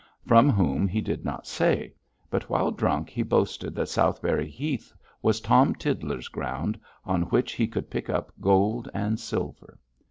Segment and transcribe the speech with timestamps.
[0.25, 1.93] From whom he did not say,
[2.31, 7.67] but while drunk he boasted that Southberry Heath was Tom Tiddler's ground, on which he
[7.67, 9.77] could pick up gold and silver.